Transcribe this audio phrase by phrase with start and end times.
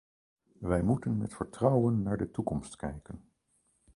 [0.59, 3.21] Wij moeten met vertrouwen naar de toekomst kijken.